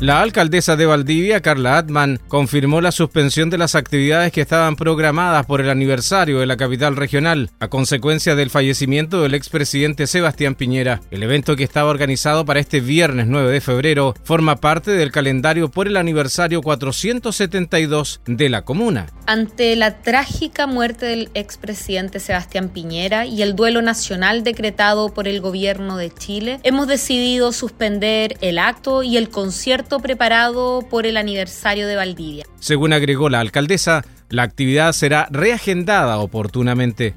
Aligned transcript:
La 0.00 0.22
alcaldesa 0.22 0.76
de 0.76 0.86
Valdivia, 0.86 1.42
Carla 1.42 1.76
Atman, 1.76 2.20
confirmó 2.26 2.80
la 2.80 2.90
suspensión 2.90 3.50
de 3.50 3.58
las 3.58 3.74
actividades 3.74 4.32
que 4.32 4.40
estaban 4.40 4.74
programadas 4.74 5.44
por 5.44 5.60
el 5.60 5.68
aniversario 5.68 6.38
de 6.38 6.46
la 6.46 6.56
capital 6.56 6.96
regional, 6.96 7.50
a 7.60 7.68
consecuencia 7.68 8.34
del 8.34 8.48
fallecimiento 8.48 9.20
del 9.20 9.34
expresidente 9.34 10.06
Sebastián 10.06 10.54
Piñera. 10.54 11.02
El 11.10 11.22
evento 11.22 11.54
que 11.54 11.64
estaba 11.64 11.90
organizado 11.90 12.46
para 12.46 12.60
este 12.60 12.80
viernes 12.80 13.26
9 13.26 13.52
de 13.52 13.60
febrero 13.60 14.14
forma 14.24 14.56
parte 14.56 14.92
del 14.92 15.12
calendario 15.12 15.70
por 15.70 15.86
el 15.86 15.98
aniversario 15.98 16.62
472 16.62 18.22
de 18.24 18.48
la 18.48 18.62
comuna. 18.62 19.06
Ante 19.26 19.76
la 19.76 20.00
trágica 20.00 20.66
muerte 20.66 21.04
del 21.04 21.28
expresidente 21.34 22.20
Sebastián 22.20 22.70
Piñera 22.70 23.26
y 23.26 23.42
el 23.42 23.54
duelo 23.54 23.82
nacional 23.82 24.44
decretado 24.44 25.12
por 25.12 25.28
el 25.28 25.42
gobierno 25.42 25.98
de 25.98 26.10
Chile, 26.10 26.58
hemos 26.62 26.86
decidido 26.86 27.52
suspender 27.52 28.38
el 28.40 28.58
acto 28.58 29.02
y 29.02 29.18
el 29.18 29.28
concierto 29.28 29.89
preparado 29.98 30.86
por 30.88 31.06
el 31.06 31.16
aniversario 31.16 31.88
de 31.88 31.96
Valdivia. 31.96 32.46
Según 32.60 32.92
agregó 32.92 33.28
la 33.28 33.40
alcaldesa, 33.40 34.04
la 34.28 34.44
actividad 34.44 34.92
será 34.92 35.26
reagendada 35.30 36.18
oportunamente. 36.18 37.14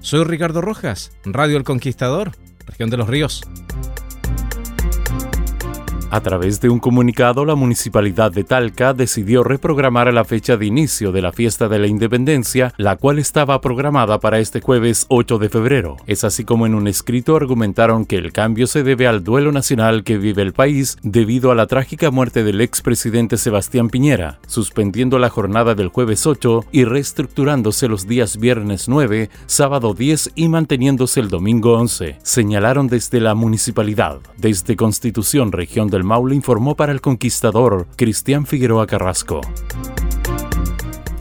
Soy 0.00 0.24
Ricardo 0.24 0.60
Rojas, 0.60 1.12
Radio 1.24 1.56
El 1.56 1.64
Conquistador, 1.64 2.32
región 2.66 2.90
de 2.90 2.98
los 2.98 3.08
ríos. 3.08 3.42
A 6.12 6.20
través 6.22 6.60
de 6.60 6.68
un 6.68 6.80
comunicado, 6.80 7.44
la 7.44 7.54
municipalidad 7.54 8.32
de 8.32 8.42
Talca 8.42 8.92
decidió 8.94 9.44
reprogramar 9.44 10.12
la 10.12 10.24
fecha 10.24 10.56
de 10.56 10.66
inicio 10.66 11.12
de 11.12 11.22
la 11.22 11.30
fiesta 11.30 11.68
de 11.68 11.78
la 11.78 11.86
independencia, 11.86 12.74
la 12.78 12.96
cual 12.96 13.20
estaba 13.20 13.60
programada 13.60 14.18
para 14.18 14.40
este 14.40 14.60
jueves 14.60 15.06
8 15.08 15.38
de 15.38 15.48
febrero. 15.48 15.96
Es 16.08 16.24
así 16.24 16.42
como 16.42 16.66
en 16.66 16.74
un 16.74 16.88
escrito 16.88 17.36
argumentaron 17.36 18.06
que 18.06 18.16
el 18.16 18.32
cambio 18.32 18.66
se 18.66 18.82
debe 18.82 19.06
al 19.06 19.22
duelo 19.22 19.52
nacional 19.52 20.02
que 20.02 20.18
vive 20.18 20.42
el 20.42 20.52
país 20.52 20.98
debido 21.04 21.52
a 21.52 21.54
la 21.54 21.68
trágica 21.68 22.10
muerte 22.10 22.42
del 22.42 22.60
expresidente 22.60 23.36
Sebastián 23.36 23.88
Piñera, 23.88 24.40
suspendiendo 24.48 25.16
la 25.20 25.30
jornada 25.30 25.76
del 25.76 25.88
jueves 25.88 26.26
8 26.26 26.64
y 26.72 26.86
reestructurándose 26.86 27.86
los 27.86 28.08
días 28.08 28.36
viernes 28.36 28.88
9, 28.88 29.30
sábado 29.46 29.94
10 29.94 30.32
y 30.34 30.48
manteniéndose 30.48 31.20
el 31.20 31.28
domingo 31.28 31.74
11. 31.74 32.18
Señalaron 32.24 32.88
desde 32.88 33.20
la 33.20 33.36
municipalidad, 33.36 34.18
desde 34.38 34.74
Constitución 34.74 35.52
Región 35.52 35.88
del 35.88 35.99
Maule 36.04 36.34
informó 36.34 36.76
para 36.76 36.92
el 36.92 37.00
Conquistador 37.00 37.86
Cristian 37.96 38.46
Figueroa 38.46 38.86
Carrasco. 38.86 39.40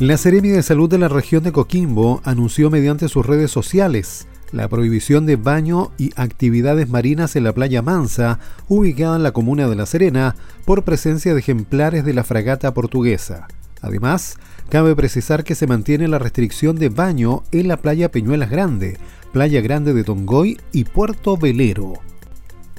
La 0.00 0.16
Seremi 0.16 0.48
de 0.48 0.62
Salud 0.62 0.88
de 0.88 0.98
la 0.98 1.08
región 1.08 1.42
de 1.42 1.52
Coquimbo 1.52 2.20
anunció 2.24 2.70
mediante 2.70 3.08
sus 3.08 3.26
redes 3.26 3.50
sociales 3.50 4.28
la 4.52 4.68
prohibición 4.68 5.26
de 5.26 5.36
baño 5.36 5.90
y 5.98 6.12
actividades 6.16 6.88
marinas 6.88 7.36
en 7.36 7.44
la 7.44 7.52
playa 7.52 7.82
Mansa, 7.82 8.38
ubicada 8.68 9.16
en 9.16 9.22
la 9.22 9.32
comuna 9.32 9.68
de 9.68 9.76
La 9.76 9.86
Serena, 9.86 10.36
por 10.64 10.84
presencia 10.84 11.34
de 11.34 11.40
ejemplares 11.40 12.04
de 12.04 12.14
la 12.14 12.24
fragata 12.24 12.72
portuguesa. 12.72 13.48
Además, 13.80 14.38
cabe 14.68 14.96
precisar 14.96 15.44
que 15.44 15.54
se 15.54 15.66
mantiene 15.66 16.08
la 16.08 16.18
restricción 16.18 16.76
de 16.76 16.88
baño 16.88 17.42
en 17.52 17.68
la 17.68 17.76
playa 17.76 18.10
Peñuelas 18.10 18.50
Grande, 18.50 18.98
Playa 19.32 19.60
Grande 19.60 19.92
de 19.92 20.04
Tongoy 20.04 20.58
y 20.72 20.84
Puerto 20.84 21.36
Velero. 21.36 21.94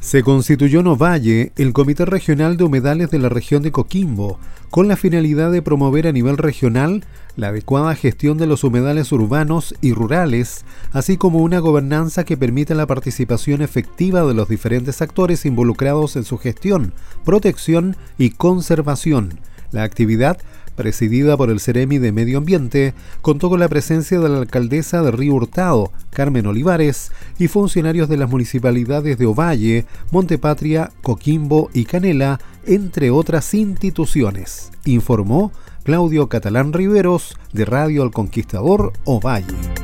Se 0.01 0.23
constituyó 0.23 0.79
en 0.79 0.87
Ovalle 0.87 1.51
el 1.57 1.73
Comité 1.73 2.05
Regional 2.05 2.55
de 2.55 2.63
Humedales 2.63 3.11
de 3.11 3.19
la 3.19 3.27
región 3.27 3.61
de 3.63 3.73
Coquimbo, 3.73 4.39
con 4.69 4.87
la 4.87 4.95
finalidad 4.95 5.51
de 5.51 5.61
promover 5.61 6.07
a 6.07 6.13
nivel 6.13 6.37
regional 6.37 7.03
la 7.35 7.49
adecuada 7.49 7.93
gestión 7.95 8.37
de 8.37 8.47
los 8.47 8.63
humedales 8.63 9.11
urbanos 9.11 9.75
y 9.81 9.93
rurales, 9.93 10.63
así 10.93 11.17
como 11.17 11.39
una 11.39 11.59
gobernanza 11.59 12.23
que 12.23 12.37
permita 12.37 12.75
la 12.75 12.87
participación 12.87 13.61
efectiva 13.61 14.23
de 14.23 14.33
los 14.33 14.47
diferentes 14.47 15.01
actores 15.01 15.45
involucrados 15.45 16.15
en 16.15 16.23
su 16.23 16.37
gestión, 16.37 16.93
protección 17.25 17.97
y 18.17 18.29
conservación. 18.31 19.39
La 19.71 19.83
actividad 19.83 20.39
presidida 20.75 21.37
por 21.37 21.49
el 21.49 21.59
Ceremi 21.59 21.97
de 21.97 22.11
Medio 22.11 22.37
Ambiente, 22.37 22.93
contó 23.21 23.49
con 23.49 23.59
la 23.59 23.67
presencia 23.67 24.19
de 24.19 24.29
la 24.29 24.37
alcaldesa 24.37 25.01
de 25.01 25.11
Río 25.11 25.35
Hurtado, 25.35 25.91
Carmen 26.09 26.47
Olivares, 26.47 27.11
y 27.37 27.47
funcionarios 27.47 28.09
de 28.09 28.17
las 28.17 28.29
municipalidades 28.29 29.17
de 29.17 29.25
Ovalle, 29.25 29.85
Montepatria, 30.11 30.91
Coquimbo 31.01 31.69
y 31.73 31.85
Canela, 31.85 32.39
entre 32.65 33.11
otras 33.11 33.53
instituciones, 33.53 34.71
informó 34.85 35.51
Claudio 35.83 36.29
Catalán 36.29 36.73
Riveros 36.73 37.37
de 37.53 37.65
Radio 37.65 38.03
El 38.03 38.11
Conquistador 38.11 38.93
Ovalle. 39.05 39.78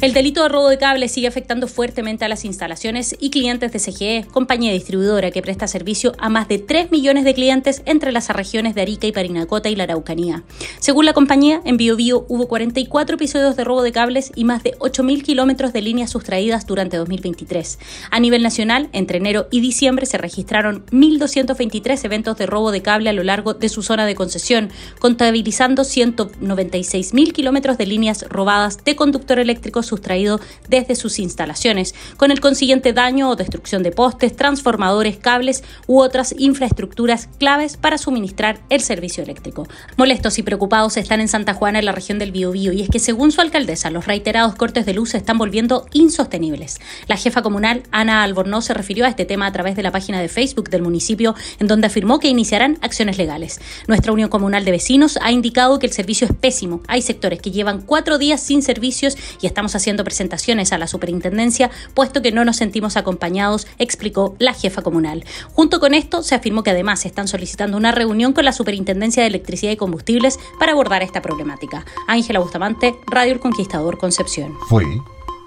El 0.00 0.14
delito 0.14 0.42
de 0.42 0.48
robo 0.48 0.70
de 0.70 0.78
cables 0.78 1.12
sigue 1.12 1.28
afectando 1.28 1.68
fuertemente 1.68 2.24
a 2.24 2.28
las 2.28 2.46
instalaciones 2.46 3.14
y 3.20 3.28
clientes 3.28 3.70
de 3.70 3.78
CGE, 3.78 4.26
compañía 4.30 4.72
distribuidora 4.72 5.30
que 5.30 5.42
presta 5.42 5.66
servicio 5.66 6.14
a 6.16 6.30
más 6.30 6.48
de 6.48 6.56
3 6.56 6.90
millones 6.90 7.22
de 7.24 7.34
clientes 7.34 7.82
entre 7.84 8.10
las 8.10 8.30
regiones 8.30 8.74
de 8.74 8.80
Arica 8.80 9.06
y 9.06 9.12
Parinacota 9.12 9.68
y 9.68 9.76
la 9.76 9.82
Araucanía. 9.84 10.42
Según 10.78 11.04
la 11.04 11.12
compañía, 11.12 11.60
en 11.66 11.76
BioBio 11.76 12.24
hubo 12.28 12.48
44 12.48 13.16
episodios 13.16 13.56
de 13.56 13.64
robo 13.64 13.82
de 13.82 13.92
cables 13.92 14.32
y 14.34 14.44
más 14.44 14.62
de 14.62 14.72
8.000 14.78 15.22
kilómetros 15.22 15.74
de 15.74 15.82
líneas 15.82 16.08
sustraídas 16.08 16.66
durante 16.66 16.96
2023. 16.96 17.78
A 18.10 18.20
nivel 18.20 18.42
nacional, 18.42 18.88
entre 18.92 19.18
enero 19.18 19.48
y 19.50 19.60
diciembre 19.60 20.06
se 20.06 20.16
registraron 20.16 20.86
1.223 20.86 22.02
eventos 22.06 22.38
de 22.38 22.46
robo 22.46 22.72
de 22.72 22.80
cable 22.80 23.10
a 23.10 23.12
lo 23.12 23.22
largo 23.22 23.52
de 23.52 23.68
su 23.68 23.82
zona 23.82 24.06
de 24.06 24.14
concesión, 24.14 24.70
contabilizando 24.98 25.82
196.000 25.82 27.32
kilómetros 27.34 27.76
de 27.76 27.84
líneas 27.84 28.24
robadas 28.30 28.82
de 28.82 28.96
conductor 28.96 29.38
eléctrico 29.38 29.82
sustraído 29.90 30.40
desde 30.68 30.94
sus 30.94 31.18
instalaciones, 31.18 31.94
con 32.16 32.30
el 32.30 32.40
consiguiente 32.40 32.92
daño 32.92 33.28
o 33.28 33.36
destrucción 33.36 33.82
de 33.82 33.92
postes, 33.92 34.34
transformadores, 34.34 35.18
cables 35.18 35.62
u 35.86 36.00
otras 36.00 36.34
infraestructuras 36.38 37.28
claves 37.38 37.76
para 37.76 37.98
suministrar 37.98 38.60
el 38.70 38.80
servicio 38.80 39.22
eléctrico. 39.22 39.66
Molestos 39.96 40.38
y 40.38 40.42
preocupados 40.42 40.96
están 40.96 41.20
en 41.20 41.28
Santa 41.28 41.54
Juana, 41.54 41.78
en 41.80 41.84
la 41.84 41.92
región 41.92 42.18
del 42.18 42.32
Biobío, 42.32 42.72
y 42.72 42.82
es 42.82 42.88
que 42.88 42.98
según 42.98 43.32
su 43.32 43.40
alcaldesa, 43.40 43.90
los 43.90 44.06
reiterados 44.06 44.54
cortes 44.54 44.86
de 44.86 44.94
luz 44.94 45.10
se 45.10 45.18
están 45.18 45.38
volviendo 45.38 45.86
insostenibles. 45.92 46.78
La 47.08 47.16
jefa 47.16 47.42
comunal, 47.42 47.82
Ana 47.90 48.22
Albornoz, 48.22 48.66
se 48.66 48.74
refirió 48.74 49.04
a 49.04 49.08
este 49.08 49.24
tema 49.24 49.46
a 49.46 49.52
través 49.52 49.76
de 49.76 49.82
la 49.82 49.90
página 49.90 50.20
de 50.20 50.28
Facebook 50.28 50.70
del 50.70 50.82
municipio, 50.82 51.34
en 51.58 51.66
donde 51.66 51.88
afirmó 51.88 52.20
que 52.20 52.28
iniciarán 52.28 52.78
acciones 52.80 53.18
legales. 53.18 53.60
Nuestra 53.88 54.12
Unión 54.12 54.30
Comunal 54.30 54.64
de 54.64 54.70
Vecinos 54.70 55.18
ha 55.22 55.32
indicado 55.32 55.78
que 55.78 55.86
el 55.86 55.92
servicio 55.92 56.26
es 56.26 56.32
pésimo. 56.32 56.82
Hay 56.86 57.02
sectores 57.02 57.40
que 57.40 57.50
llevan 57.50 57.82
cuatro 57.82 58.18
días 58.18 58.40
sin 58.40 58.62
servicios 58.62 59.16
y 59.40 59.46
estamos 59.46 59.74
haciendo 59.80 60.04
presentaciones 60.04 60.72
a 60.72 60.78
la 60.78 60.86
superintendencia, 60.86 61.70
puesto 61.94 62.22
que 62.22 62.32
no 62.32 62.44
nos 62.44 62.56
sentimos 62.56 62.96
acompañados, 62.96 63.66
explicó 63.78 64.36
la 64.38 64.54
jefa 64.54 64.82
comunal. 64.82 65.24
Junto 65.52 65.80
con 65.80 65.94
esto, 65.94 66.22
se 66.22 66.34
afirmó 66.34 66.62
que 66.62 66.70
además 66.70 67.04
están 67.06 67.28
solicitando 67.28 67.76
una 67.76 67.92
reunión 67.92 68.32
con 68.32 68.44
la 68.44 68.52
Superintendencia 68.52 69.22
de 69.22 69.28
Electricidad 69.28 69.72
y 69.72 69.76
Combustibles 69.76 70.38
para 70.58 70.72
abordar 70.72 71.02
esta 71.02 71.22
problemática. 71.22 71.84
Ángela 72.06 72.40
Bustamante, 72.40 72.94
Radio 73.06 73.32
El 73.32 73.40
Conquistador 73.40 73.98
Concepción. 73.98 74.54
Fue 74.68 74.84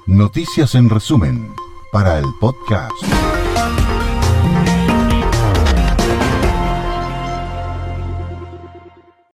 Noticias 0.05 0.75
en 0.75 0.89
resumen 0.89 1.53
para 1.91 2.19
el 2.19 2.25
podcast. 2.39 3.32